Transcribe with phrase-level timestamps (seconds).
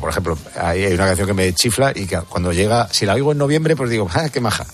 [0.00, 3.32] Por ejemplo, hay una canción que me chifla y que cuando llega, si la oigo
[3.32, 4.66] en noviembre, pues digo, ¡ah, qué maja!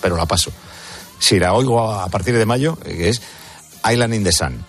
[0.00, 0.52] Pero la paso.
[1.18, 3.22] Si la oigo a partir de mayo, que es
[3.90, 4.64] Island in the Sun.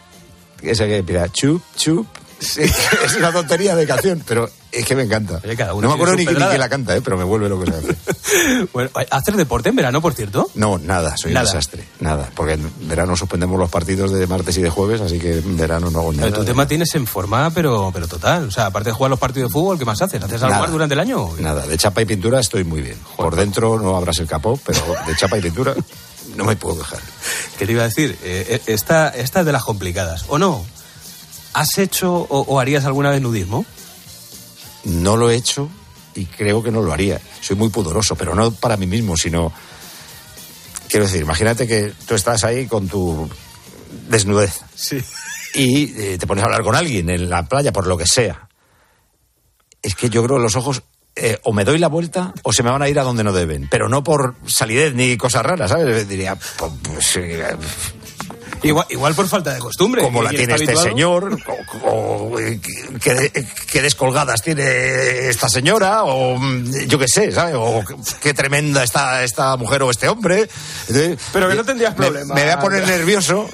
[0.61, 2.07] Ese que empieza chup, chup,
[2.39, 5.41] es una tontería de canción, pero es que me encanta.
[5.43, 7.01] no me acuerdo ni, quién la canta, ¿eh?
[7.01, 8.67] pero me vuelve lo que se hace.
[8.73, 10.49] bueno, ¿Hacer deporte en verano, por cierto?
[10.55, 11.87] No, nada, soy un desastre.
[11.99, 15.57] Nada, porque en verano suspendemos los partidos de martes y de jueves, así que en
[15.57, 16.27] verano no hago nada.
[16.27, 18.47] Pero tu tema tienes en forma, pero, pero total.
[18.47, 20.21] O sea, aparte de jugar los partidos de fútbol, ¿qué más haces?
[20.21, 21.29] ¿Haces algo más durante el año?
[21.39, 22.97] Nada, de chapa y pintura estoy muy bien.
[23.15, 25.75] Por dentro no abras el capó, pero de chapa y pintura
[26.35, 26.99] no me puedo dejar.
[27.57, 28.17] ¿Qué te iba a decir?
[28.23, 30.65] Eh, eh, esta, esta es de las complicadas, ¿o no?
[31.53, 33.65] ¿Has hecho o, harías alguna vez nudismo?
[34.87, 35.69] No lo he hecho
[36.15, 37.21] y creo que no lo haría.
[37.41, 39.51] Soy muy pudoroso, pero no para mí mismo, sino...
[40.89, 43.29] Quiero decir, imagínate que tú estás ahí con tu
[44.09, 44.61] desnudez.
[44.73, 45.03] Sí.
[45.53, 48.47] Y eh, te pones a hablar con alguien en la playa, por lo que sea.
[49.81, 50.81] Es que yo creo que los ojos
[51.19, 53.33] eh, o me doy la vuelta o se me van a ir a donde no
[53.33, 53.67] deben.
[53.69, 56.07] Pero no por salidez ni cosas raras, ¿sabes?
[56.07, 57.43] Diría, pues, pues eh,
[58.63, 60.01] Igual, por falta de costumbre.
[60.01, 61.37] Como la tiene este señor,
[61.85, 62.35] o,
[63.01, 66.39] qué, descolgadas tiene esta señora, o
[66.87, 67.55] yo qué sé, ¿sabes?
[67.57, 67.83] O
[68.21, 70.47] qué tremenda está esta mujer o este hombre.
[71.33, 72.33] Pero que no tendrías problema.
[72.33, 73.47] me voy a poner nervioso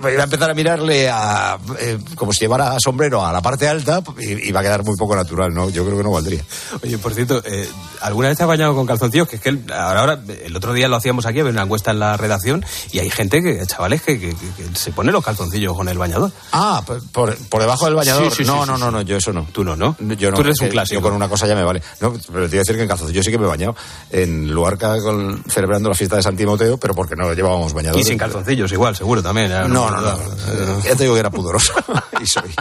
[0.00, 4.02] voy a empezar a mirarle a, eh, como si llevara sombrero a la parte alta
[4.18, 5.70] y, va a quedar muy poco natural, ¿no?
[5.70, 6.44] Yo creo que no valdría.
[6.82, 7.68] Oye, por cierto, eh,
[8.00, 9.28] ¿alguna vez te has bañado con calzoncillos?
[9.28, 11.98] Que es que ahora, ahora, el otro día lo hacíamos aquí, había una encuesta en
[11.98, 14.34] la redacción y hay gente que, chavales, que,
[14.74, 16.32] se pone los calzoncillos con el bañador.
[16.52, 16.82] Ah,
[17.12, 18.32] por, por debajo del bañador.
[18.44, 19.46] no, no, no, no, yo eso no.
[19.52, 19.96] Tú no, ¿no?
[19.98, 20.36] Yo no.
[20.36, 21.00] Tú eres un clásico.
[21.00, 21.82] Yo con una cosa ya me vale.
[22.00, 23.74] No, pero te iba a decir que en calzoncillos yo sí que me he bañado.
[24.10, 28.00] En Luarca con, celebrando la fiesta de San Timoteo, pero porque no llevábamos bañador.
[28.00, 29.50] Y sin calzoncillos igual, seguro también.
[29.50, 29.68] ¿eh?
[29.68, 30.00] no, no.
[30.00, 31.72] no ya te digo que era pudoroso.
[32.20, 32.52] y soy.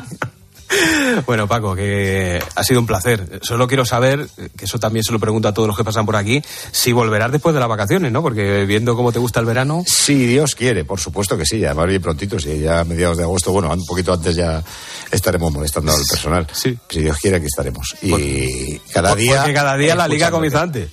[1.25, 3.39] Bueno, Paco, que ha sido un placer.
[3.41, 6.15] Solo quiero saber, que eso también se lo pregunto a todos los que pasan por
[6.15, 8.21] aquí, si volverás después de las vacaciones, ¿no?
[8.21, 9.83] Porque viendo cómo te gusta el verano.
[9.87, 11.65] Sí, Dios quiere, por supuesto que sí.
[11.65, 14.63] Además, bien prontito, sí, ya a mediados de agosto, bueno, un poquito antes ya
[15.11, 16.47] estaremos molestando al personal.
[16.51, 16.77] Sí.
[16.87, 17.95] Si Dios quiere, aquí estaremos.
[18.01, 19.37] Y cada día.
[19.37, 20.89] Porque cada día la liga comienza antes.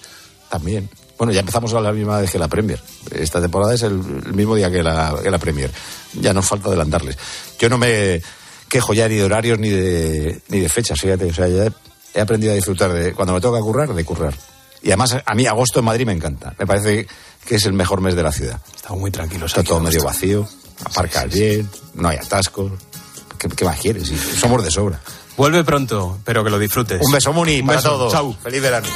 [0.48, 0.88] También.
[1.18, 2.80] Bueno, ya empezamos a la misma vez que la Premier.
[3.10, 3.94] Esta temporada es el,
[4.34, 5.70] mismo día que la, que la Premier.
[6.14, 7.16] Ya nos falta adelantarles.
[7.58, 8.22] Yo no me
[8.68, 11.26] quejo ya ni de horarios ni de, ni de fechas, fíjate.
[11.26, 11.72] O sea, ya
[12.14, 14.34] he, aprendido a disfrutar de cuando me toca currar, de currar.
[14.82, 16.54] Y además, a mí agosto en Madrid me encanta.
[16.58, 17.06] Me parece
[17.44, 18.60] que es el mejor mes de la ciudad.
[18.74, 19.52] Estamos muy tranquilos.
[19.52, 20.46] Está todo medio vacío,
[20.84, 22.72] aparcas bien, no hay atascos.
[23.38, 24.08] ¿Qué, más quieres?
[24.38, 25.00] somos de sobra.
[25.36, 27.00] Vuelve pronto, pero que lo disfrutes.
[27.04, 27.90] Un beso, Muni, Un para beso.
[27.90, 28.12] todos.
[28.12, 28.34] Chau.
[28.42, 28.86] Feliz verano.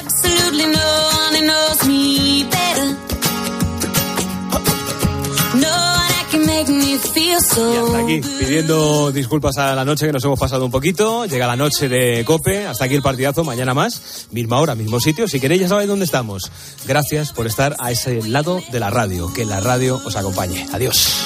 [7.57, 11.25] Y hasta aquí, pidiendo disculpas a la noche que nos hemos pasado un poquito.
[11.25, 15.27] Llega la noche de Cope, hasta aquí el partidazo, mañana más, misma hora, mismo sitio.
[15.27, 16.51] Si queréis ya sabéis dónde estamos.
[16.87, 20.67] Gracias por estar a ese lado de la radio, que la radio os acompañe.
[20.73, 21.25] Adiós.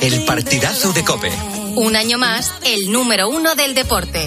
[0.00, 1.32] El partidazo de Cope.
[1.76, 4.26] Un año más, el número uno del deporte.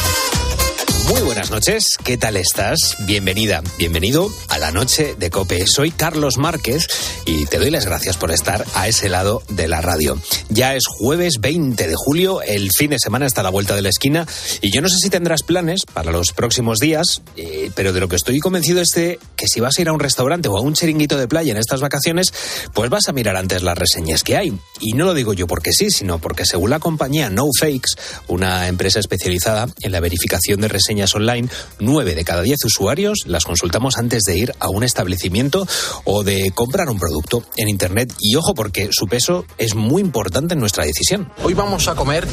[1.11, 2.95] Muy buenas noches, ¿qué tal estás?
[2.99, 5.67] Bienvenida, bienvenido a la noche de Cope.
[5.67, 6.87] Soy Carlos Márquez
[7.25, 10.17] y te doy las gracias por estar a ese lado de la radio.
[10.47, 13.81] Ya es jueves 20 de julio, el fin de semana está a la vuelta de
[13.81, 14.25] la esquina
[14.61, 18.07] y yo no sé si tendrás planes para los próximos días, eh, pero de lo
[18.07, 20.61] que estoy convencido es de que si vas a ir a un restaurante o a
[20.61, 22.33] un chiringuito de playa en estas vacaciones,
[22.73, 24.57] pues vas a mirar antes las reseñas que hay.
[24.79, 27.97] Y no lo digo yo porque sí, sino porque según la compañía No Fakes,
[28.29, 33.45] una empresa especializada en la verificación de reseñas online, 9 de cada 10 usuarios las
[33.45, 35.67] consultamos antes de ir a un establecimiento
[36.03, 38.13] o de comprar un producto en Internet.
[38.19, 41.31] Y ojo, porque su peso es muy importante en nuestra decisión.
[41.43, 42.27] Hoy vamos a comer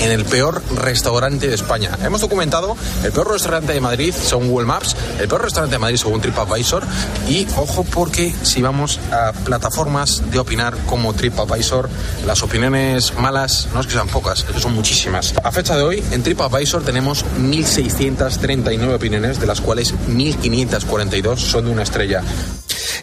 [0.00, 1.96] en el peor restaurante de España.
[2.04, 5.98] Hemos documentado el peor restaurante de Madrid según Google Maps, el peor restaurante de Madrid
[5.98, 6.84] según TripAdvisor
[7.28, 11.88] y ojo porque si vamos a plataformas de opinar como TripAdvisor,
[12.26, 15.34] las opiniones malas no es que sean pocas, es que son muchísimas.
[15.42, 21.66] A fecha de hoy en TripAdvisor tenemos 1600 39 opiniones, de las cuales 1.542 son
[21.66, 22.22] de una estrella.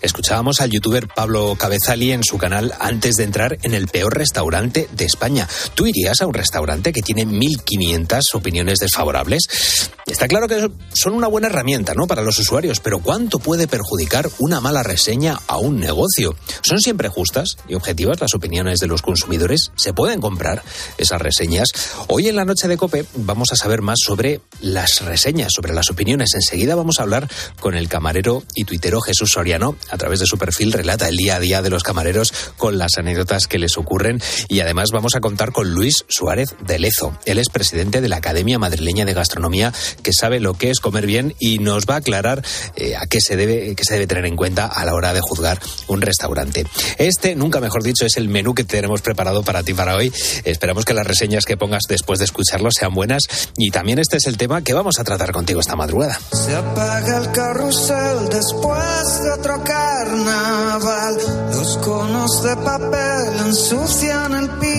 [0.01, 4.87] Escuchábamos al youtuber Pablo Cabezali en su canal antes de entrar en el peor restaurante
[4.91, 5.47] de España.
[5.75, 9.91] ¿Tú irías a un restaurante que tiene 1.500 opiniones desfavorables?
[10.11, 12.05] Está claro que son una buena herramienta, ¿no?
[12.05, 16.35] Para los usuarios, pero ¿cuánto puede perjudicar una mala reseña a un negocio?
[16.63, 19.71] ¿Son siempre justas y objetivas las opiniones de los consumidores?
[19.77, 20.63] ¿Se pueden comprar
[20.97, 21.69] esas reseñas?
[22.09, 25.89] Hoy en la noche de Cope vamos a saber más sobre las reseñas, sobre las
[25.89, 26.33] opiniones.
[26.33, 27.29] Enseguida vamos a hablar
[27.61, 29.77] con el camarero y tuitero Jesús Soriano.
[29.91, 32.97] A través de su perfil relata el día a día de los camareros con las
[32.97, 37.17] anécdotas que les ocurren y además vamos a contar con Luis Suárez de Lezo.
[37.23, 39.71] Él es presidente de la Academia Madrileña de Gastronomía
[40.01, 42.43] que sabe lo que es comer bien y nos va a aclarar
[42.75, 45.21] eh, a qué se debe qué se debe tener en cuenta a la hora de
[45.21, 46.65] juzgar un restaurante.
[46.97, 50.11] Este, nunca mejor dicho, es el menú que tenemos preparado para ti para hoy.
[50.43, 53.23] Esperamos que las reseñas que pongas después de escucharlo sean buenas
[53.57, 56.19] y también este es el tema que vamos a tratar contigo esta madrugada.
[56.31, 61.17] Se apaga el carrusel después de otro carnaval.
[61.51, 64.70] Los conos de papel ensucian el piso.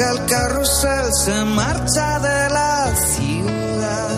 [0.00, 4.08] Apaga el carrusel, se marcha de la ciudad.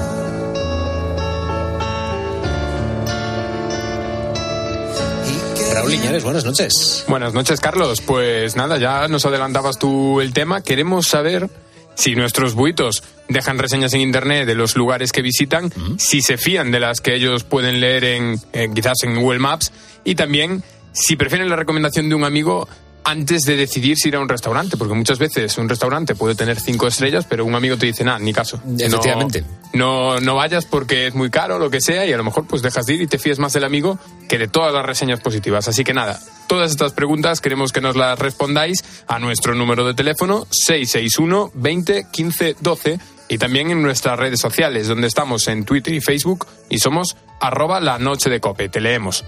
[5.75, 7.05] Raúl Liñares, buenas noches.
[7.09, 8.01] Buenas noches, Carlos.
[8.01, 10.61] Pues nada, ya nos adelantabas tú el tema.
[10.61, 11.51] Queremos saber
[11.97, 16.71] si nuestros buitos dejan reseñas en internet de los lugares que visitan, si se fían
[16.71, 19.73] de las que ellos pueden leer en, en, quizás en Google Maps
[20.05, 20.63] y también
[20.93, 22.69] si prefieren la recomendación de un amigo
[23.05, 26.61] antes de decidir si ir a un restaurante, porque muchas veces un restaurante puede tener
[26.61, 28.61] cinco estrellas, pero un amigo te dice, nada, ni caso.
[28.79, 29.45] Efectivamente.
[29.73, 32.63] No, no, vayas porque es muy caro, lo que sea, y a lo mejor pues
[32.63, 35.69] dejas de ir y te fíes más del amigo que de todas las reseñas positivas.
[35.69, 39.95] Así que nada, todas estas preguntas queremos que nos las respondáis a nuestro número de
[39.95, 45.95] teléfono 661 20 15 12 y también en nuestras redes sociales, donde estamos en Twitter
[45.95, 48.69] y Facebook y somos arroba la noche de cope.
[48.69, 49.25] Te leemos.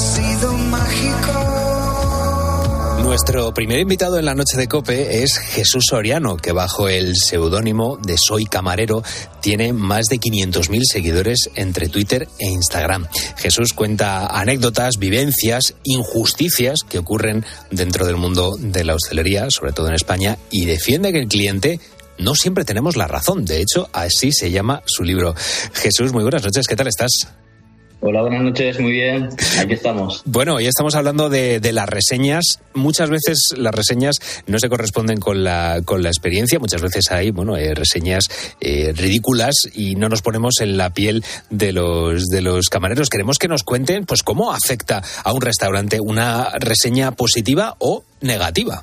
[0.00, 1.60] Sido mágico.
[3.02, 7.98] Nuestro primer invitado en la noche de Cope es Jesús Soriano, que bajo el seudónimo
[7.98, 9.02] de Soy Camarero
[9.40, 13.08] tiene más de 500.000 seguidores entre Twitter e Instagram.
[13.36, 19.88] Jesús cuenta anécdotas, vivencias, injusticias que ocurren dentro del mundo de la hostelería, sobre todo
[19.88, 21.80] en España, y defiende que el cliente
[22.16, 23.44] no siempre tenemos la razón.
[23.44, 25.34] De hecho, así se llama su libro.
[25.74, 26.66] Jesús, muy buenas noches.
[26.66, 27.28] ¿Qué tal estás?
[28.02, 29.28] Hola, buenas noches, muy bien.
[29.58, 30.22] Aquí estamos.
[30.24, 32.60] Bueno, hoy estamos hablando de, de, las reseñas.
[32.72, 34.16] Muchas veces las reseñas
[34.46, 36.58] no se corresponden con la, con la experiencia.
[36.58, 38.24] Muchas veces hay, bueno, eh, reseñas
[38.58, 43.10] eh, ridículas y no nos ponemos en la piel de los, de los camareros.
[43.10, 48.82] Queremos que nos cuenten, pues, cómo afecta a un restaurante una reseña positiva o negativa.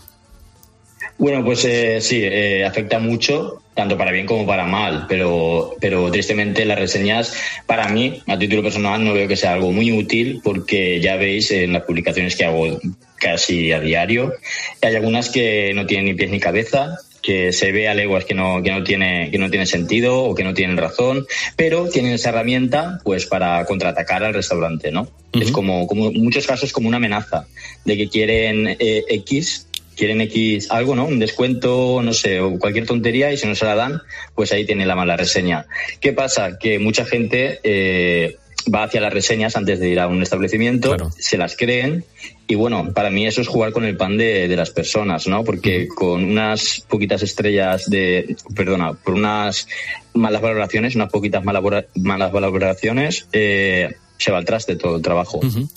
[1.17, 6.11] Bueno, pues eh, sí, eh, afecta mucho, tanto para bien como para mal, pero, pero
[6.11, 7.33] tristemente las reseñas,
[7.65, 11.49] para mí, a título personal, no veo que sea algo muy útil porque ya veis
[11.51, 12.79] en las publicaciones que hago
[13.15, 14.33] casi a diario,
[14.81, 18.35] hay algunas que no tienen ni pies ni cabeza, que se ve a leguas que
[18.35, 21.25] no, que no tiene, que no tiene sentido o que no tienen razón,
[21.55, 25.01] pero tienen esa herramienta pues para contraatacar al restaurante, ¿no?
[25.01, 25.43] Uh -huh.
[25.43, 27.47] Es como, como en muchos casos como una amenaza
[27.83, 29.67] de que quieren eh, X
[29.97, 31.05] quieren X algo, ¿no?
[31.05, 34.01] Un descuento, no sé, o cualquier tontería y si no se la dan,
[34.35, 35.65] pues ahí tiene la mala reseña.
[35.99, 36.57] ¿Qué pasa?
[36.59, 38.37] Que mucha gente eh,
[38.73, 41.11] va hacia las reseñas antes de ir a un establecimiento, claro.
[41.17, 42.05] se las creen
[42.47, 45.43] y bueno, para mí eso es jugar con el pan de, de las personas, ¿no?
[45.43, 49.67] Porque con unas poquitas estrellas de, perdona, por unas
[50.13, 51.63] malas valoraciones, unas poquitas malas,
[51.95, 55.37] malas valoraciones, eh, se va al traste todo el trabajo.
[55.37, 55.69] Uh -huh.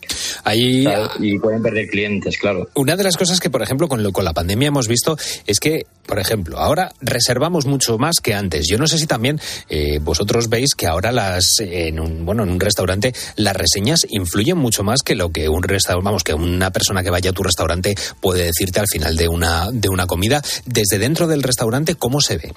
[0.44, 2.68] Ahí, claro, y pueden perder clientes, claro.
[2.74, 5.16] Una de las cosas que, por ejemplo, con, lo, con la pandemia hemos visto
[5.46, 8.66] es que, por ejemplo, ahora reservamos mucho más que antes.
[8.68, 12.50] Yo no sé si también eh, vosotros veis que ahora las en un bueno en
[12.50, 16.70] un restaurante las reseñas influyen mucho más que lo que un restaurante, vamos, que una
[16.70, 20.42] persona que vaya a tu restaurante puede decirte al final de una de una comida.
[20.64, 22.52] Desde dentro del restaurante, ¿cómo se ve?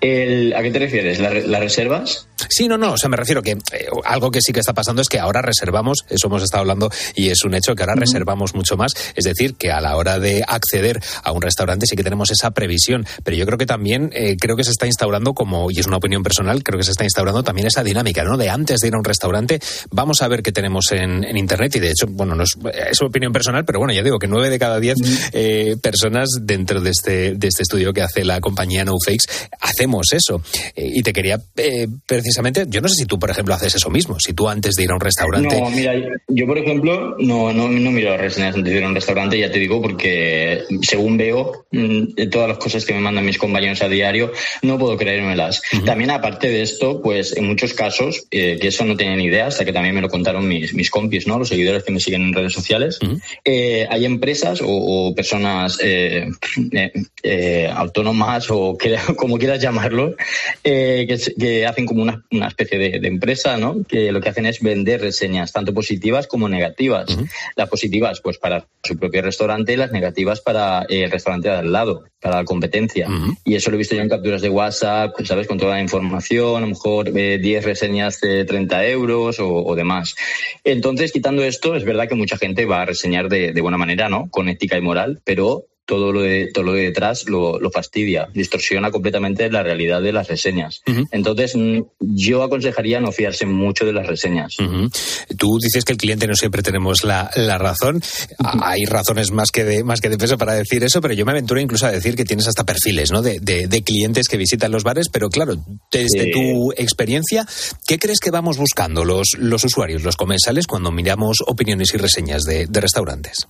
[0.00, 1.18] El, ¿A qué te refieres?
[1.18, 2.26] ¿Las ¿La reservas?
[2.48, 5.02] Sí, no, no, o sea, me refiero que eh, algo que sí que está pasando
[5.02, 7.96] es que ahora reservamos, eso hemos estado hablando y es un hecho que ahora uh
[7.96, 8.00] -huh.
[8.00, 11.96] reservamos mucho más, es decir, que a la hora de acceder a un restaurante sí
[11.96, 15.34] que tenemos esa previsión, pero yo creo que también eh, creo que se está instaurando
[15.34, 18.36] como, y es una opinión personal, creo que se está instaurando también esa dinámica, ¿no?
[18.36, 21.76] De antes de ir a un restaurante, vamos a ver qué tenemos en, en Internet
[21.76, 22.56] y de hecho, bueno, no es,
[22.90, 25.30] es opinión personal, pero bueno, ya digo que nueve de cada diez uh -huh.
[25.32, 29.26] eh, personas dentro de este, de este estudio que hace la compañía No Fakes
[29.60, 30.42] hacemos eso.
[30.76, 31.38] Eh, y te quería
[32.06, 34.76] precisamente precisamente, yo no sé si tú, por ejemplo, haces eso mismo, si tú antes
[34.76, 35.60] de ir a un restaurante...
[35.60, 35.94] No, mira,
[36.28, 39.50] yo por ejemplo no, no, no miro reseñas antes de ir a un restaurante, ya
[39.50, 43.88] te digo, porque según veo mm, todas las cosas que me mandan mis compañeros a
[43.88, 44.30] diario,
[44.62, 45.60] no puedo creérmelas.
[45.84, 49.48] También aparte de esto, pues en muchos casos, eh, que eso no tenía ni idea,
[49.48, 51.36] hasta que también me lo contaron mis, mis compis, ¿no?
[51.36, 53.00] los seguidores que me siguen en redes sociales,
[53.44, 56.30] eh, hay empresas o, personas eh,
[57.74, 58.78] autónomas o
[59.16, 60.14] como quieras llamarlo,
[60.62, 63.82] que, que, hacen como una, una especie de, empresa, ¿no?
[63.84, 67.06] que lo que hacen es vender reseñas, tanto positivas como negativas.
[67.56, 71.72] Las positivas, pues para su propio restaurante, y las negativas para el restaurante de al
[71.72, 73.08] lado, para la competencia.
[73.44, 75.46] Y eso lo he visto yo en capturas de WhatsApp, ¿sabes?
[75.46, 80.14] Con toda la información, a lo mejor 10 reseñas de 30 euros o, demás.
[80.64, 84.08] Entonces, quitando esto, es verdad que mucha gente va a reseñar de, de buena manera,
[84.08, 84.28] ¿no?
[84.30, 88.90] Con ética y moral, pero todo lo de, todo lo de detrás lo, fastidia, distorsiona
[88.90, 90.82] completamente la realidad de las reseñas.
[91.10, 94.56] Entonces, mm, yo aconsejaría no fiarse mucho de las reseñas.
[95.36, 98.00] Tú dices que el cliente no siempre tenemos la, razón.
[98.62, 101.32] Hay razones más que, de, más que de peso para decir eso, pero yo me
[101.32, 103.22] aventuro incluso a decir que tienes hasta perfiles ¿no?
[103.22, 105.56] de, clientes que visitan los bares, pero claro,
[105.90, 107.46] desde tu experiencia,
[107.86, 112.42] ¿qué crees que vamos buscando los, los usuarios, los comensales, cuando miramos opiniones y reseñas
[112.44, 113.48] de restaurantes?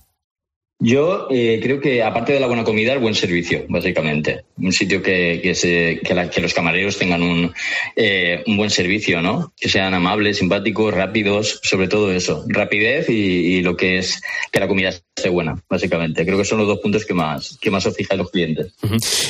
[0.83, 4.45] Yo eh, creo que, aparte de la buena comida, el buen servicio, básicamente.
[4.57, 7.53] Un sitio que, que, se, que, los camareros tengan un,
[7.95, 9.53] eh, un, buen servicio, ¿no?
[9.55, 12.45] Que sean amables, simpáticos, rápidos, sobre todo eso.
[12.47, 14.91] Rapidez y, lo que es que la comida
[15.29, 16.25] buena, básicamente.
[16.25, 18.73] Creo que son los dos puntos que más, que más os fijan los clientes.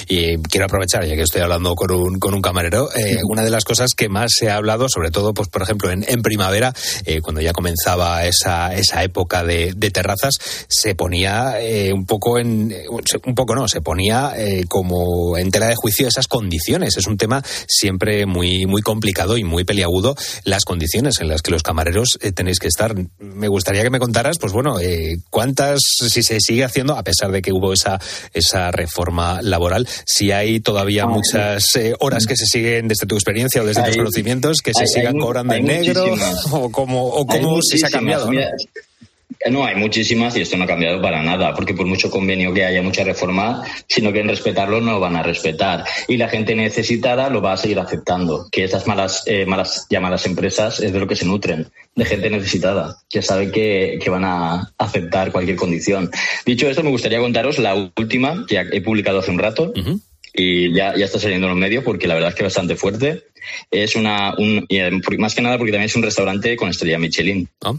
[0.07, 3.49] Y quiero aprovechar, ya que estoy hablando con un, con un camarero, eh, una de
[3.49, 6.73] las cosas que más se ha hablado, sobre todo, pues por ejemplo, en, en primavera,
[7.21, 10.33] cuando ya comenzaba esa, esa época de, de terrazas,
[10.67, 12.73] se ponía eh, un poco en.
[13.25, 16.97] Un poco no, se ponía eh, como en tela de juicio esas condiciones.
[16.97, 21.51] Es un tema siempre muy, muy complicado y muy peliagudo las condiciones en las que
[21.51, 22.95] los camareros eh, tenéis que estar.
[23.19, 24.75] Me gustaría que me contaras, pues bueno,
[25.29, 27.99] cuántas, si se sigue haciendo, a pesar de que hubo esa,
[28.33, 31.65] esa reforma laboral, si hay todavía ah, muchas
[31.99, 35.53] horas que se siguen desde tu experiencia o desde tus conocimientos que se sigan cobrando
[35.53, 36.05] en negro
[36.51, 38.31] o cómo, o cómo se ha cambiado.
[38.31, 38.39] No,
[39.43, 42.81] hay muchísimas y esto no ha cambiado para nada, porque por mucho convenio que haya,
[42.81, 45.83] mucha reforma, si no quieren respetarlo, no lo van a respetar.
[46.07, 50.25] Y la gente necesitada lo va a seguir aceptando, que estas malas, eh, malas llamadas
[50.25, 54.73] empresas es de lo que se nutren, de gente necesitada, que sabe que, van a
[54.77, 56.11] aceptar cualquier condición.
[56.45, 59.71] Dicho esto, me gustaría contaros la última, que he publicado hace un rato.
[60.33, 62.75] Y ya, ya está saliendo en los medios porque la verdad es que es bastante
[62.75, 63.23] fuerte.
[63.69, 64.67] Es una, un,
[65.17, 67.47] más que nada porque también es un restaurante con estrella Michelin.
[67.61, 67.73] Ah.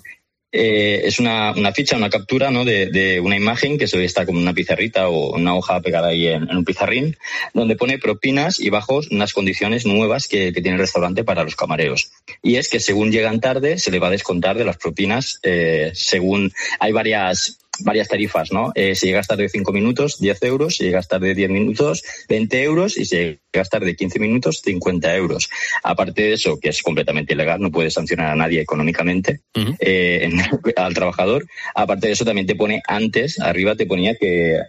[0.54, 2.66] Eh, es una, una, ficha, una captura ¿no?
[2.66, 6.28] de, de, una imagen que se está como una pizarrita o una hoja pegada ahí
[6.28, 7.16] en, un pizarrín,
[7.54, 11.56] donde pone propinas y bajo unas condiciones nuevas que, que, tiene el restaurante para los
[11.56, 12.11] camareros.
[12.42, 15.92] Y es que según llegan tarde, se le va a descontar de las propinas, eh,
[15.94, 18.73] según hay varias varias tarifas, ¿no?
[18.75, 22.97] Eh, si llegas tarde 5 minutos, 10 euros, si llegas tarde 10 minutos, 20 euros
[22.99, 25.49] y si llegas tarde 15 minutos, 50 euros.
[25.83, 29.41] Aparte de eso, que es completamente ilegal, no puedes sancionar a nadie económicamente
[29.81, 30.31] eh,
[30.76, 31.47] al trabajador.
[31.75, 34.61] Aparte de eso, también te pone antes, arriba te ponía que,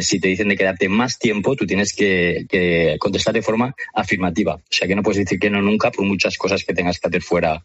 [0.00, 4.54] si te dicen de quedarte más tiempo, tú tienes que, que, contestar de forma afirmativa.
[4.54, 7.08] O sea que no puedes decir que no nunca por muchas cosas que tengas que
[7.08, 7.64] hacer fuera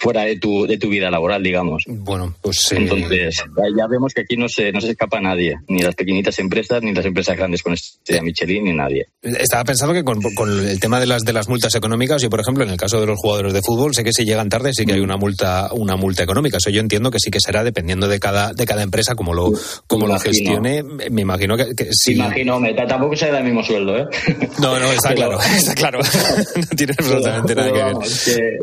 [0.00, 1.84] fuera de tu, de tu vida laboral, digamos.
[1.86, 2.72] Bueno, pues...
[2.72, 3.44] Eh, Entonces,
[3.76, 6.94] ya vemos que aquí no se, no se escapa nadie, ni las pequeñitas empresas, ni
[6.94, 9.06] las empresas grandes con este Michelin, ni nadie.
[9.22, 10.18] Estaba pensando que con,
[10.66, 13.06] el tema de las, de las multas económicas, yo, por ejemplo, en el caso de
[13.06, 15.96] los jugadores de fútbol, sé que si llegan tarde sí que hay una multa, una
[15.96, 16.56] multa económica.
[16.56, 19.52] Eso yo entiendo que sí que será dependiendo de cada, de cada empresa como lo,
[19.86, 20.82] como lo gestione.
[20.82, 22.14] Me imagino que, sí.
[22.14, 24.06] Imagino, tampoco será el mismo sueldo, ¿eh?
[24.58, 26.00] No, no, está claro, está claro.
[26.56, 28.60] no tiene absolutamente nada que ver.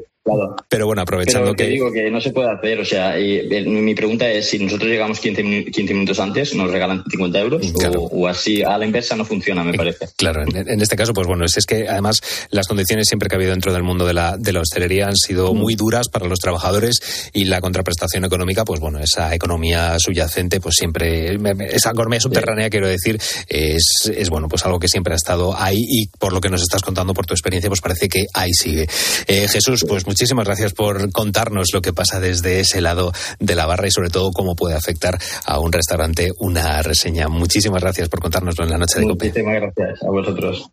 [0.70, 1.68] Pero bueno, aprovechando que...
[1.68, 5.20] digo que no se puede hacer, o sea, y, mi pregunta es si nosotros llegamos
[5.20, 9.74] 15, minutos antes, nos regalan 50 euros o, así, a la inversa no funciona, me
[9.74, 10.08] parece.
[10.18, 13.52] Claro, en, este caso, pues bueno, es, que además las condiciones siempre que ha habido
[13.52, 15.58] dentro del mundo de la, de la hostelería han sido mm.
[15.58, 20.76] muy duras para los trabajadores y la contraprestación económica, pues bueno, esa economía subyacente, pues
[20.76, 21.38] siempre,
[21.70, 25.84] esa economía subterránea, quiero decir, es, es bueno, pues algo que siempre ha estado ahí
[25.88, 28.88] y por lo que nos estás contando, por tu experiencia, pues parece que ahí sigue.
[29.28, 33.68] Eh, Jesús, pues muchísimas gracias por contarnos lo que pasa desde ese lado de la
[33.68, 37.28] barra y sobre todo cómo puede afectar a un restaurante una reseña.
[37.28, 39.28] Muchísimas gracias por contárnoslo en la noche de Cope.
[39.28, 40.72] Muchísimas gracias a vosotros.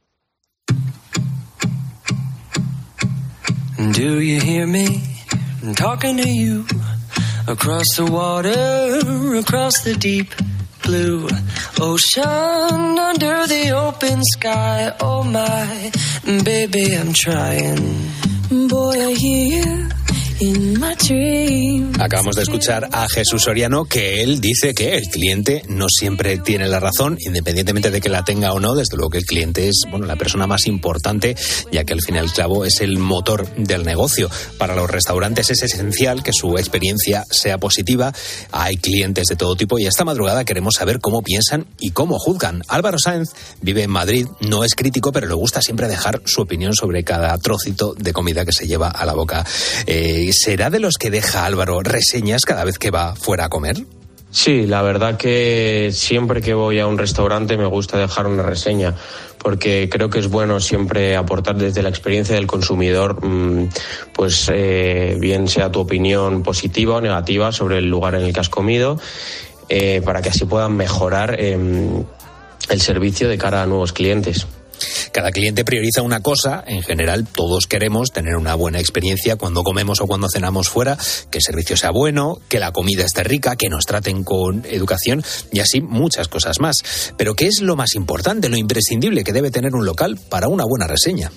[3.76, 5.02] Do you hear me
[5.76, 6.64] talking to you
[7.46, 8.98] across the water,
[9.38, 10.32] across the deep
[10.82, 11.28] blue
[11.78, 14.90] ocean, under the open sky?
[15.02, 15.90] Oh my,
[16.44, 18.23] baby, I'm trying.
[18.50, 19.93] Boy, I hear you.
[21.98, 26.68] Acabamos de escuchar a Jesús Soriano que él dice que el cliente no siempre tiene
[26.68, 28.74] la razón, independientemente de que la tenga o no.
[28.74, 31.36] Desde luego que el cliente es bueno la persona más importante,
[31.72, 34.28] ya que al fin y al cabo es el motor del negocio.
[34.58, 38.12] Para los restaurantes es esencial que su experiencia sea positiva.
[38.52, 42.62] Hay clientes de todo tipo y esta madrugada queremos saber cómo piensan y cómo juzgan.
[42.68, 43.30] Álvaro Sáenz
[43.62, 47.38] vive en Madrid, no es crítico, pero le gusta siempre dejar su opinión sobre cada
[47.38, 49.46] trocito de comida que se lleva a la boca.
[49.86, 53.76] Eh, ¿Será de los que deja Álvaro reseñas cada vez que va fuera a comer?
[54.32, 58.96] Sí, la verdad que siempre que voy a un restaurante me gusta dejar una reseña
[59.38, 63.68] porque creo que es bueno siempre aportar desde la experiencia del consumidor, mm,
[64.12, 68.40] pues eh, bien sea tu opinión positiva o negativa sobre el lugar en el que
[68.40, 68.98] has comido,
[69.68, 72.02] eh, para que así puedan mejorar em,
[72.70, 74.48] el servicio de cara a nuevos clientes.
[75.14, 76.64] Cada cliente prioriza una cosa.
[76.66, 80.98] En general, todos queremos tener una buena experiencia cuando comemos o cuando cenamos fuera,
[81.30, 85.22] que el servicio sea bueno, que la comida esté rica, que nos traten con educación
[85.52, 87.14] y así muchas cosas más.
[87.16, 90.64] Pero ¿qué es lo más importante, lo imprescindible que debe tener un local para una
[90.64, 91.30] buena reseña?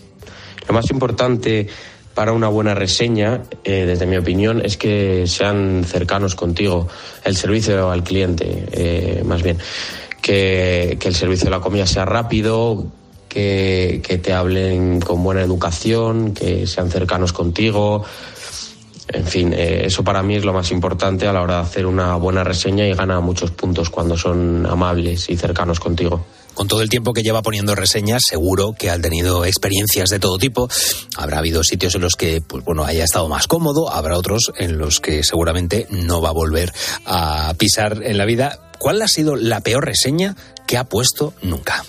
[0.68, 1.68] Lo más importante
[2.16, 6.88] para una buena reseña, eh, desde mi opinión, es que sean cercanos contigo,
[7.24, 9.60] el servicio al cliente, eh, más bien.
[10.20, 12.92] Que, que, el servicio de la comida sea rápido,
[13.28, 18.04] que, te hablen con buena educación, que sean cercanos contigo.
[19.10, 21.86] En fin, eh, eso para mí es lo más importante a la hora de hacer
[21.86, 26.26] una buena reseña y gana muchos puntos cuando son amables y cercanos contigo
[26.58, 30.40] con todo el tiempo que lleva poniendo reseñas, seguro que ha tenido experiencias de todo
[30.40, 30.68] tipo.
[31.16, 34.80] Habrá habido sitios en los que, pues bueno, haya estado más cómodo, habrá otros en
[34.80, 36.74] los que seguramente no va a volver
[37.06, 38.72] a pisar en la vida.
[38.80, 41.86] ¿Cuál ha sido la peor reseña que ha puesto nunca?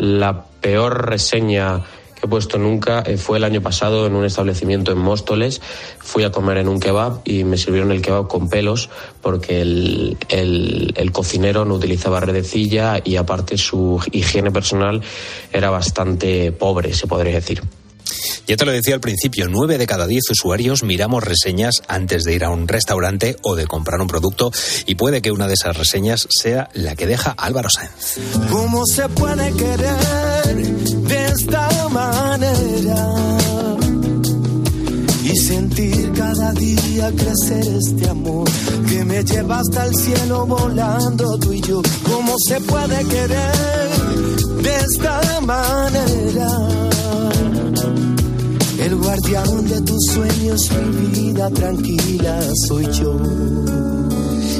[0.00, 1.82] La peor reseña
[2.14, 5.60] que he puesto nunca eh, fue el año pasado en un establecimiento en Móstoles.
[5.98, 8.88] Fui a comer en un kebab y me sirvieron el kebab con pelos
[9.20, 15.02] porque el, el, cocinero no utilizaba redecilla y aparte su higiene personal
[15.52, 17.60] era bastante pobre, se podría decir.
[18.46, 22.34] Ya te lo decía al principio, nueve de cada diez usuarios miramos reseñas antes de
[22.34, 24.50] ir a un restaurante o de comprar un producto
[24.86, 28.18] y puede que una de esas reseñas sea la que deja Álvaro Sáenz.
[28.50, 33.14] ¿Cómo se puede querer de esta manera?
[35.22, 38.50] Y sentir cada día crecer este amor
[38.88, 41.82] que me lleva hasta el cielo volando tú y yo.
[42.02, 43.54] ¿Cómo se puede querer
[44.62, 46.89] de esta manera?
[49.10, 53.20] Guardián de tus sueños, mi vida tranquila soy yo.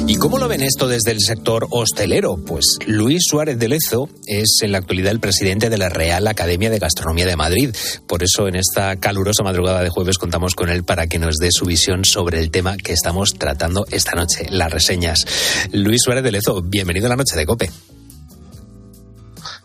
[0.07, 2.35] ¿Y cómo lo ven esto desde el sector hostelero?
[2.35, 6.69] Pues Luis Suárez de Lezo es en la actualidad el presidente de la Real Academia
[6.69, 7.73] de Gastronomía de Madrid.
[8.07, 11.47] Por eso en esta calurosa madrugada de jueves contamos con él para que nos dé
[11.49, 15.25] su visión sobre el tema que estamos tratando esta noche, las reseñas.
[15.71, 17.71] Luis Suárez de Lezo, bienvenido a la noche de Cope.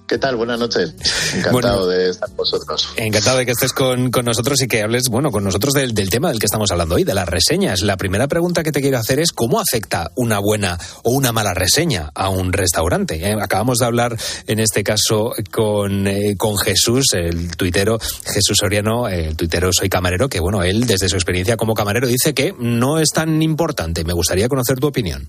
[0.07, 0.37] ¿Qué tal?
[0.37, 0.95] Buenas noches.
[1.35, 2.91] Encantado de estar con vosotros.
[2.97, 6.39] Encantado de que estés con, nosotros y que hables, bueno, con nosotros del, tema del
[6.39, 7.83] que estamos hablando hoy, de las reseñas.
[7.83, 11.55] La primera pregunta que te quiero hacer es cómo afecta una buena o una mala
[11.55, 13.17] reseña a un restaurante.
[13.17, 14.17] Eh, acabamos de hablar,
[14.47, 20.29] en este caso, con, eh, con Jesús, el tuitero Jesús Soriano, el tuitero Soy Camarero,
[20.29, 24.05] que, bueno, él, desde su experiencia como camarero, dice que no es tan importante.
[24.05, 25.29] Me gustaría conocer tu opinión.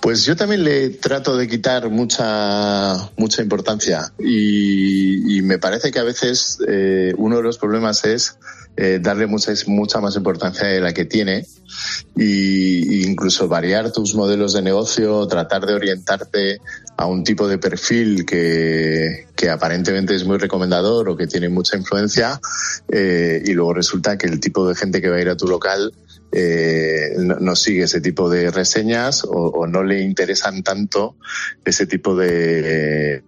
[0.00, 6.04] Pues yo también le trato de quitar mucha mucha importancia y, me parece que a
[6.04, 8.36] veces eh, uno de los problemas es
[8.76, 11.44] eh, darle mucha, mucha más importancia de la que tiene
[12.16, 16.60] e incluso variar tus modelos de negocio, tratar de orientarte
[16.96, 21.76] a un tipo de perfil que, que aparentemente es muy recomendador o que tiene mucha
[21.76, 22.40] influencia
[22.90, 25.46] eh, y luego resulta que el tipo de gente que va a ir a tu
[25.46, 25.92] local
[26.32, 31.16] eh, no, sigue ese tipo de reseñas o, no le interesan tanto
[31.64, 33.22] ese tipo de,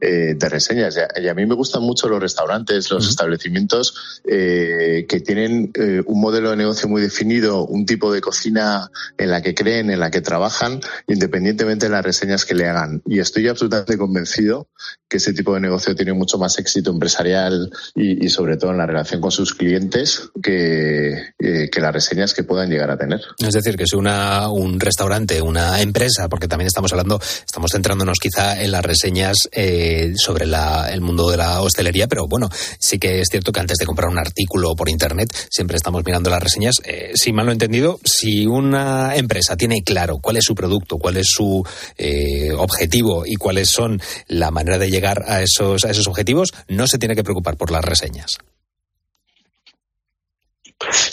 [0.00, 0.96] eh, de reseñas.
[1.16, 6.20] Y a, mí me gustan mucho los restaurantes, los establecimientos eh, que tienen eh, un
[6.20, 10.10] modelo de negocio muy definido, un tipo de cocina en la que creen, en la
[10.10, 13.02] que trabajan, independientemente de las reseñas que le hagan.
[13.06, 14.68] Y estoy absolutamente convencido
[15.08, 18.86] que ese tipo de negocio tiene mucho más éxito empresarial y, sobre todo en la
[18.86, 23.20] relación con sus clientes que, que las reseñas que puedan llegar a tener.
[23.38, 28.18] Es decir, que si una, un restaurante, una empresa, porque también estamos hablando, estamos centrándonos
[28.18, 33.20] quizá en las reseñas eh, sobre el mundo de la hostelería, pero bueno, sí que
[33.20, 36.76] es cierto que antes de comprar un artículo por internet siempre estamos mirando las reseñas.
[36.84, 40.98] Eh, si mal lo he entendido, si una empresa tiene claro cuál es su producto,
[40.98, 41.64] cuál es su
[41.98, 47.14] eh, objetivo y cuáles son la manera de llegar a esos, objetivos, no se tiene
[47.14, 48.38] que preocupar por las reseñas.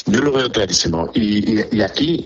[0.08, 1.12] Yo lo veo clarísimo.
[1.14, 2.26] Y, aquí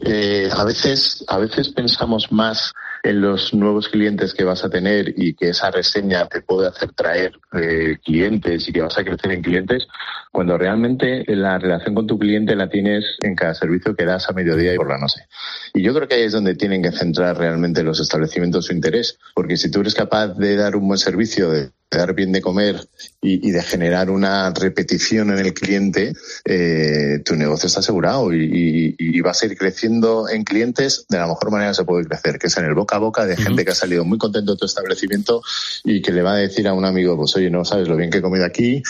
[0.52, 2.72] a veces a veces pensamos más
[3.04, 6.94] en los nuevos clientes que vas a tener y que esa reseña te puede hacer
[6.94, 9.88] traer eh, clientes y que vas a crecer en clientes,
[10.32, 14.34] cuando realmente la relación con tu cliente la tienes en cada servicio que das a
[14.34, 15.28] mediodía y por la noche.
[15.74, 19.18] Y yo creo que ahí es donde tienen que centrar realmente los establecimientos su interés,
[19.34, 22.88] porque si tú eres capaz de dar un buen servicio, de dar bien de comer
[23.22, 26.14] y, de generar una repetición en el cliente,
[26.46, 31.28] eh, tu negocio está asegurado y, y, vas a ir creciendo en clientes de la
[31.28, 33.64] mejor manera que se puede crecer, que es en el boca a boca de gente
[33.64, 35.42] que ha salido muy contento de tu establecimiento
[35.84, 38.10] y que le va a decir a un amigo, pues oye, no sabes lo bien
[38.10, 38.84] que he comido aquí,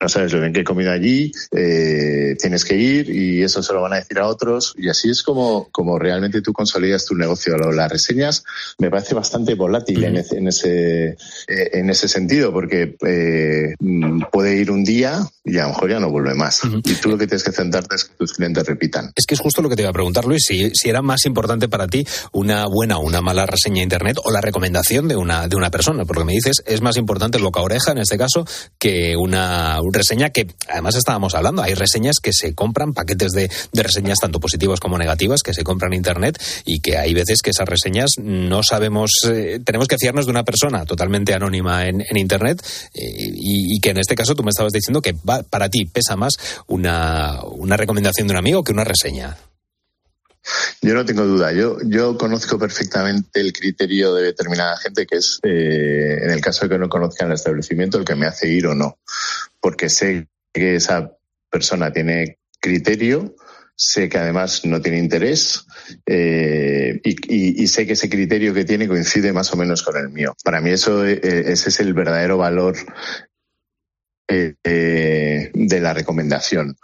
[0.00, 3.72] no sabes lo bien que he comido allí, eh, tienes que ir y eso se
[3.72, 7.14] lo van a decir a otros y así es como, como realmente tú consolidas tu
[7.14, 7.56] negocio.
[7.56, 8.44] Las reseñas
[8.78, 11.06] me parece bastante volátil en, ese, en, ese,
[11.48, 13.74] eh, en ese sentido porque eh,
[14.30, 16.60] puede ir un día y a lo mejor ya no vuelve más.
[16.84, 19.12] Y tú lo que tienes que centrarte es que tus clientes repitan.
[19.16, 21.24] Es que es justo lo que te iba a preguntar, Luis, si, si era más
[21.24, 25.16] importante para ti una buena o una mala reseña de Internet o la recomendación de
[25.16, 28.18] una, de una persona, porque me dices es más importante el boca oreja en este
[28.18, 28.44] caso
[28.78, 31.62] que una reseña que además estábamos hablando.
[31.62, 35.92] Hay reseñas que se compran, paquetes de, reseñas tanto positivas como negativas que se compran
[35.92, 40.26] en Internet y que hay veces que esas reseñas no sabemos, eh, tenemos que fiarnos
[40.26, 42.60] de una persona totalmente anónima en, Internet
[42.94, 46.34] eh, y, que en este caso tú me estabas diciendo que para ti pesa más
[46.66, 49.36] una, una recomendación de un amigo que una reseña.
[50.80, 51.52] Yo no tengo duda.
[51.52, 56.64] Yo, yo conozco perfectamente el criterio de determinada gente, que es, eh, en el caso
[56.64, 58.98] de que no conozcan el establecimiento, el que me hace ir o no.
[59.60, 61.12] Porque sé que esa
[61.50, 63.34] persona tiene criterio,
[63.74, 65.64] sé que además no tiene interés
[66.06, 70.34] eh, y, sé que ese criterio que tiene coincide más o menos con el mío.
[70.44, 72.76] Para mí eso eh, ese es el verdadero valor
[74.28, 76.76] de la recomendación.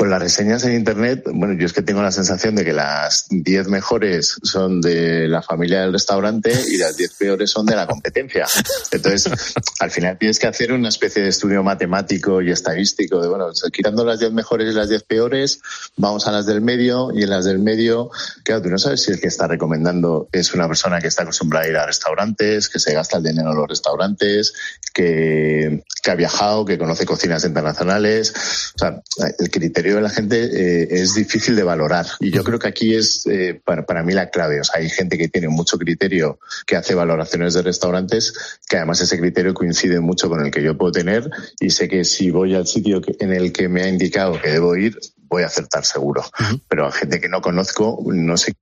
[0.00, 3.26] Con las reseñas en Internet, bueno, yo es que tengo la sensación de que las
[3.28, 7.86] 10 mejores son de la familia del restaurante y las 10 peores son de la
[7.86, 8.46] competencia.
[8.92, 9.30] Entonces,
[9.78, 14.02] al final tienes que hacer una especie de estudio matemático y estadístico de, bueno, quitando
[14.02, 15.60] las 10 mejores y las 10 peores,
[15.98, 18.10] vamos a las del medio y en las del medio,
[18.42, 21.66] claro, tú no sabes si el que está recomendando es una persona que está acostumbrada
[21.66, 24.54] a ir a restaurantes, que se gasta el dinero en los restaurantes,
[24.94, 28.32] que, que ha viajado, que conoce cocinas internacionales.
[28.76, 29.02] O sea,
[29.38, 32.06] el criterio de la gente eh, es difícil de valorar.
[32.20, 34.60] Y yo creo que aquí es eh, para, mí la clave.
[34.60, 39.00] O sea, hay gente que tiene mucho criterio que hace valoraciones de restaurantes, que además
[39.00, 42.54] ese criterio coincide mucho con el que yo puedo tener y sé que si voy
[42.54, 46.22] al sitio en el que me ha indicado que debo ir, voy a acertar seguro.
[46.68, 48.54] Pero a gente que no conozco, no sé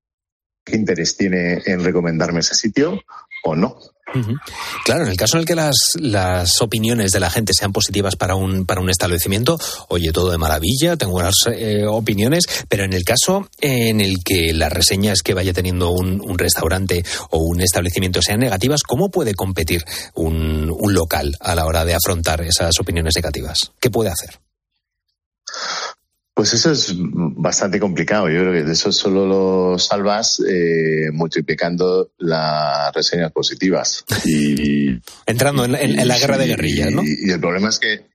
[0.65, 3.01] qué interés tiene en recomendarme ese sitio
[3.45, 3.79] o no.
[4.85, 8.17] Claro, en el caso en el que las, las opiniones de la gente sean positivas
[8.17, 12.93] para un, para un establecimiento, oye, todo de maravilla, tengo buenas eh, opiniones, pero en
[12.93, 17.61] el caso en el que las reseñas que vaya teniendo un, un restaurante o un
[17.61, 22.79] establecimiento sean negativas, ¿cómo puede competir un, un local a la hora de afrontar esas
[22.81, 23.73] opiniones negativas?
[23.81, 24.48] ¿Qué puede hacer?
[26.39, 28.29] Pues eso es bastante complicado.
[28.29, 34.05] Yo creo que de eso solo lo salvas eh, multiplicando las reseñas positivas.
[34.25, 37.03] Y, Entrando en, la guerra de guerrillas, ¿no?
[37.03, 38.07] Y, el problema es que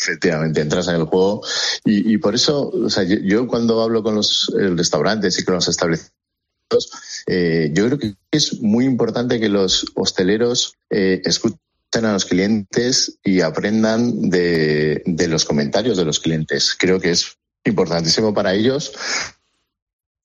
[0.00, 1.42] efectivamente entras en el juego
[1.84, 5.68] y, por eso, o sea, yo, cuando hablo con los eh, restaurantes y con los
[5.68, 6.90] establecimientos,
[7.28, 11.60] eh, yo creo que es muy importante que los hosteleros escuchen
[12.02, 16.74] a los clientes y aprendan de, de, los comentarios de los clientes.
[16.76, 18.92] Creo que es importantísimo para ellos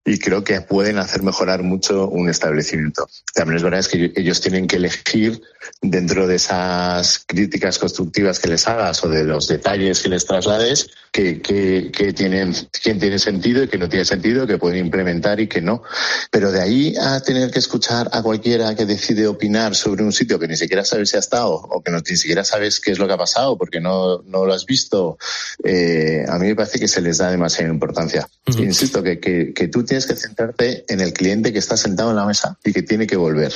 [0.10, 3.08] y creo que pueden hacer mejorar mucho un establecimiento.
[3.36, 5.39] También es verdad es que ellos tienen que elegir
[5.82, 10.89] dentro de esas críticas constructivas que les hagas o de los detalles que les traslades,
[11.12, 15.48] que, que, tienen, quién tiene sentido y que no tiene sentido, que pueden implementar y
[15.48, 15.84] que no.
[16.32, 20.39] Pero de ahí a tener que escuchar a cualquiera que decide opinar sobre un sitio
[20.39, 23.00] que ni siquiera sabes si ha estado o que no, ni siquiera sabes qué es
[23.00, 25.17] lo que ha pasado porque no, no lo has visto,
[25.63, 28.28] eh, a mí me parece que se les da demasiada importancia.
[28.58, 32.12] Insisto, que, que, que tú tienes tienes que centrarte en el cliente que está sentado
[32.12, 33.54] en la mesa y que tiene que volver.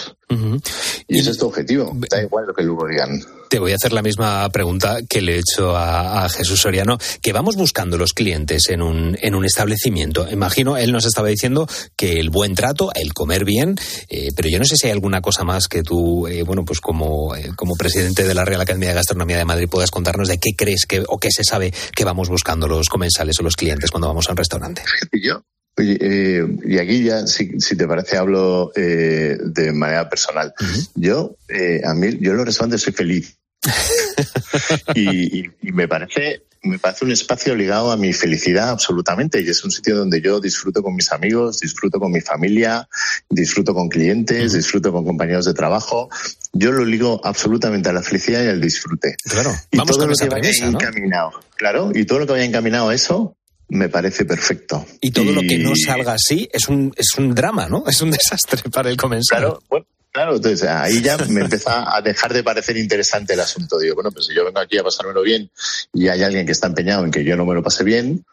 [1.07, 1.95] Y ese es tu objetivo.
[2.09, 3.21] Da igual lo que luego digan.
[3.49, 7.33] Te voy a hacer la misma pregunta que le he hecho a, Jesús Soriano, que
[7.33, 10.27] vamos buscando los clientes en un, en un establecimiento.
[10.29, 13.75] Imagino, él nos estaba diciendo que el buen trato, el comer bien,
[14.09, 16.79] eh, pero yo no sé si hay alguna cosa más que tú, eh, bueno, pues
[16.79, 20.39] como, eh, como presidente de la Real Academia de Gastronomía de Madrid puedas contarnos de
[20.39, 23.91] qué crees que, o qué se sabe que vamos buscando los comensales o los clientes
[23.91, 24.81] cuando vamos a un restaurante.
[25.11, 25.43] Yo,
[25.77, 30.53] y aquí ya, si, te parece, hablo de manera personal.
[30.95, 31.35] Yo,
[31.83, 33.37] a mí, yo en los restaurantes soy feliz.
[34.95, 39.71] y, me parece me parece un espacio ligado a mi felicidad absolutamente y es un
[39.71, 42.87] sitio donde yo disfruto con mis amigos, disfruto con mi familia,
[43.29, 46.09] disfruto con clientes, disfruto con compañeros de trabajo.
[46.53, 49.17] Yo lo ligo absolutamente a la felicidad y al disfrute.
[49.25, 52.95] Claro, y todo lo que vaya encaminado, claro, y todo lo que vaya encaminado a
[52.95, 53.35] eso
[53.73, 54.85] me parece perfecto.
[55.01, 57.83] Y todo lo que no salga así es un, es un drama, ¿no?
[57.93, 59.39] Es un desastre para el comensal.
[59.39, 63.79] Claro, bueno, Claro, entonces ahí ya me empieza a dejar de parecer interesante el asunto.
[63.79, 65.49] Digo, bueno, pues si yo vengo aquí a pasármelo bien
[65.91, 68.23] y hay alguien que está empeñado en que yo no me lo pase bien,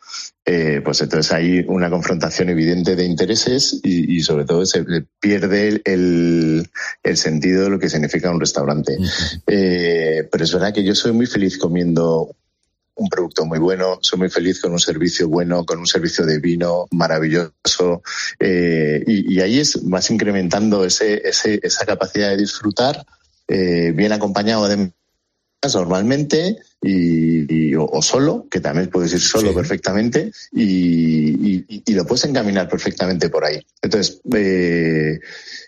[0.45, 4.85] eh, pues entonces hay una confrontación evidente de intereses y, sobre todo se
[5.21, 6.69] pierde el,
[7.15, 8.99] sentido de lo que significa un restaurante.
[9.47, 12.37] Eh, pero es verdad que yo soy muy feliz comiendo
[12.95, 16.39] un producto muy bueno, soy muy feliz con un servicio bueno, con un servicio de
[16.39, 18.03] vino maravilloso.
[18.39, 23.05] Eh, y, ahí es, vas incrementando ese, esa capacidad de disfrutar,
[23.49, 24.93] eh, bien acompañado de
[25.75, 33.29] normalmente y, o, solo, que también puedes ir solo perfectamente y, lo puedes encaminar perfectamente
[33.29, 33.61] por ahí.
[33.83, 35.19] Entonces, eh,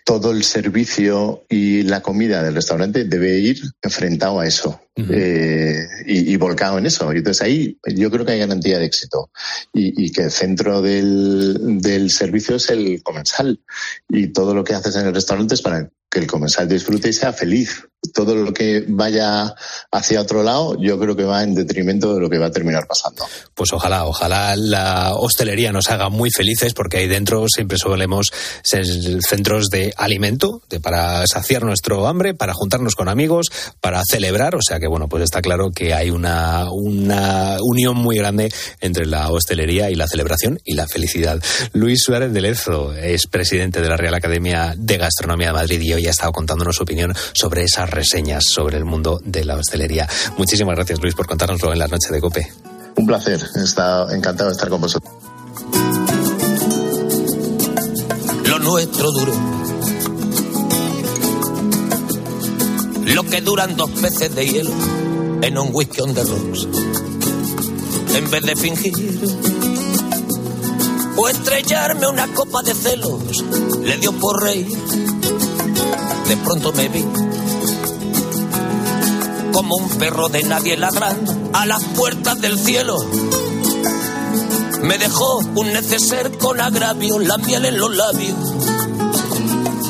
[0.05, 6.35] todo el servicio y la comida del restaurante debe ir enfrentado a eso eh, y,
[6.37, 7.13] volcado en eso.
[7.13, 9.29] Y entonces ahí yo creo que hay garantía de éxito
[9.73, 13.59] y, que el centro del, del servicio es el comensal
[14.09, 17.13] y todo lo que haces en el restaurante es para que el comensal disfrute y
[17.13, 17.87] sea feliz.
[18.13, 19.55] Todo lo que vaya
[19.91, 22.87] hacia otro lado, yo creo que va en detrimento de lo que va a terminar
[22.87, 23.25] pasando.
[23.53, 28.31] Pues ojalá, ojalá la hostelería nos haga muy felices, porque ahí dentro siempre solemos
[28.63, 28.85] ser
[29.27, 33.47] centros de alimento, de para saciar nuestro hambre, para juntarnos con amigos,
[33.81, 34.55] para celebrar.
[34.55, 39.05] O sea que bueno, pues está claro que hay una, una unión muy grande entre
[39.05, 41.41] la hostelería y la celebración y la felicidad.
[41.73, 45.93] Luis Suárez de Lezo es presidente de la Real Academia de Gastronomía de Madrid y
[45.93, 50.07] hoy ha estado contándonos su opinión sobre esas reseñas sobre el mundo de la hostelería.
[50.37, 52.53] Muchísimas gracias, Luis, por contárnoslo en la noche de COPE.
[52.95, 55.13] Un placer, estado encantado de estar con vosotros.
[58.47, 59.33] Lo nuestro duro.
[63.05, 64.71] Lo que duran dos peces de hielo
[65.41, 66.67] en un whisky on the rocks.
[68.15, 69.19] En vez de fingir
[71.15, 73.43] o estrellarme una copa de celos,
[73.83, 74.67] le dio por reír
[76.27, 77.05] de pronto me vi
[79.53, 82.97] como un perro de nadie ladrando a las puertas del cielo.
[84.81, 88.35] Me dejó un neceser con agravio, la miel en los labios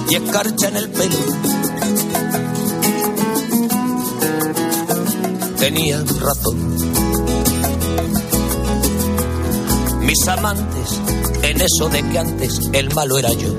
[0.09, 1.17] y escarcha en el pelo.
[5.57, 6.75] Tenía razón.
[10.01, 11.12] Mis amantes
[11.53, 13.53] en eso de que antes el malo era yo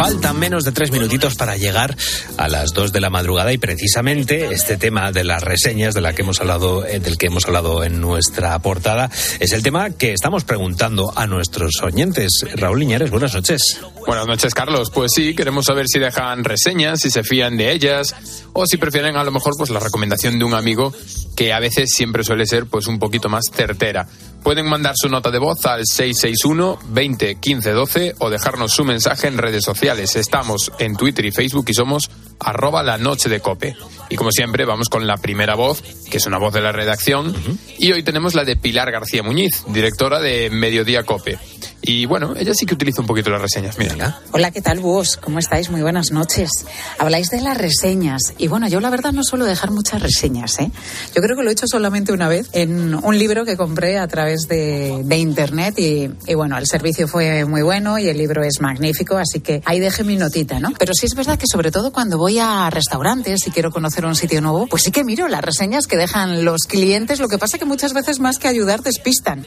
[0.00, 1.94] Faltan menos de tres minutitos para llegar
[2.38, 6.14] a las dos de la madrugada y precisamente este tema de las reseñas de la
[6.14, 10.14] que hemos hablado, eh, del que hemos hablado en nuestra portada, es el tema que
[10.14, 12.46] estamos preguntando a nuestros oyentes.
[12.54, 13.80] Raúl Liñares, buenas noches.
[14.10, 14.90] Buenas noches, Carlos.
[14.90, 18.12] Pues sí, queremos saber si dejan reseñas, si se fían de ellas
[18.52, 20.92] o si prefieren a lo mejor pues la recomendación de un amigo
[21.36, 24.08] que a veces siempre suele ser pues un poquito más certera.
[24.42, 29.28] Pueden mandar su nota de voz al 661 20 15 12 o dejarnos su mensaje
[29.28, 30.16] en redes sociales.
[30.16, 33.76] Estamos en Twitter y Facebook y somos arroba la noche de cope.
[34.08, 37.32] Y como siempre vamos con la primera voz, que es una voz de la redacción.
[37.78, 41.38] Y hoy tenemos la de Pilar García Muñiz, directora de Mediodía Cope.
[41.82, 44.20] Y bueno, ella sí que utiliza un poquito las reseñas, mira.
[44.32, 45.16] Hola, ¿qué tal vos?
[45.16, 45.70] ¿Cómo estáis?
[45.70, 46.50] Muy buenas noches.
[46.98, 48.20] Habláis de las reseñas.
[48.38, 50.70] Y bueno, yo la verdad no suelo dejar muchas reseñas, ¿eh?
[51.14, 54.06] Yo creo que lo he hecho solamente una vez en un libro que compré a
[54.08, 58.60] través de, internet y, y, bueno, el servicio fue muy bueno y el libro es
[58.60, 60.72] magnífico, así que ahí dejé mi notita, ¿no?
[60.78, 64.14] Pero sí es verdad que sobre todo cuando voy a restaurantes y quiero conocer un
[64.14, 67.20] sitio nuevo, pues sí que miro las reseñas que dejan los clientes.
[67.20, 69.46] Lo que pasa que muchas veces más que ayudar despistan.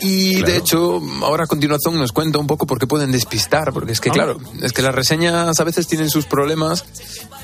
[0.00, 3.92] Y de hecho, ahora a continuación nos cuenta un poco por qué pueden despistar, porque
[3.92, 6.84] es que, claro, es que las reseñas a veces tienen sus problemas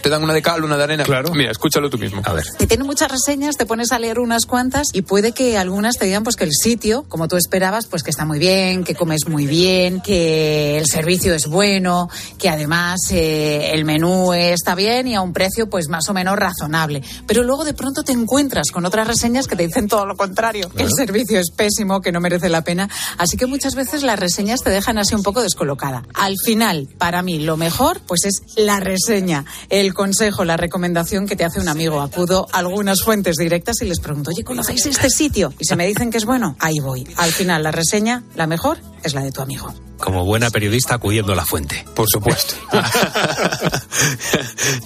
[0.05, 1.03] te dan una de cal, una de arena.
[1.03, 1.33] Claro.
[1.33, 2.21] Mira, escúchalo tú mismo.
[2.27, 2.45] A ver.
[2.59, 6.05] Si tiene muchas reseñas, te pones a leer unas cuantas y puede que algunas te
[6.05, 9.27] digan pues que el sitio, como tú esperabas, pues que está muy bien, que comes
[9.27, 15.14] muy bien, que el servicio es bueno, que además eh, el menú está bien y
[15.14, 17.03] a un precio pues más o menos razonable.
[17.27, 20.69] Pero luego de pronto te encuentras con otras reseñas que te dicen todo lo contrario,
[20.69, 22.90] que el servicio es pésimo, que no merece la pena.
[23.17, 26.03] Así que muchas veces las reseñas te dejan así un poco descolocada.
[26.12, 31.37] Al final, para mí, lo mejor pues es la reseña, el consejo, la recomendación que
[31.37, 32.01] te hace un amigo.
[32.01, 35.53] Acudo a algunas fuentes directas y les pregunto, oye, ¿conocéis este sitio?
[35.59, 37.07] Y se me dicen que es bueno, ahí voy.
[37.17, 39.73] Al final, la reseña, la mejor, es la de tu amigo.
[39.99, 41.85] Como buena periodista acudiendo a la fuente.
[41.95, 42.55] Por supuesto.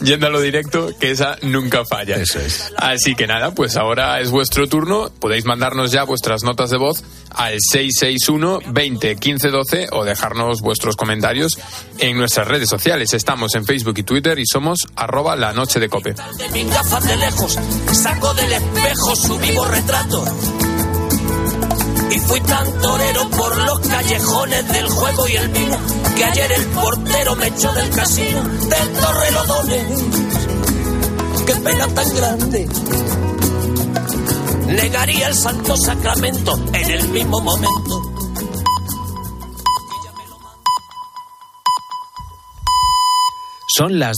[0.03, 2.17] Yendo a lo directo, que esa nunca falla.
[2.17, 2.73] Eso es.
[2.77, 5.11] Así que nada, pues ahora es vuestro turno.
[5.19, 7.05] Podéis mandarnos ya vuestras notas de voz
[7.35, 11.59] al 661 20 15 12 o dejarnos vuestros comentarios
[11.99, 13.13] en nuestras redes sociales.
[13.15, 16.15] Estamos en Facebook y Twitter y somos arroba la noche de cope.
[16.15, 17.59] de mis gafas de lejos,
[17.93, 20.25] saco del espejo su vivo retrato.
[22.27, 25.79] Fui tan torero por los callejones del juego y el vino,
[26.17, 30.05] que ayer el portero me echó del casino del Torrelodones.
[31.47, 32.69] Qué pena tan grande.
[34.67, 38.03] Negaría el santo sacramento en el mismo momento.
[43.79, 44.07] Son las